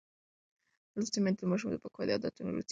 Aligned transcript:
لوستې 0.97 1.19
میندې 1.23 1.39
د 1.45 1.49
ماشوم 1.51 1.69
د 1.71 1.75
پاکوالي 1.83 2.11
عادتونه 2.13 2.49
روزي. 2.51 2.69